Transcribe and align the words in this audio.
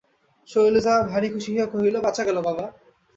শৈলজা 0.49 0.93
ভারি 1.09 1.27
খুশি 1.29 1.49
হইয়া 1.53 1.67
কহিল, 1.67 1.95
বাঁচা 2.05 2.23
গেল 2.25 2.37
বাবা! 2.41 2.65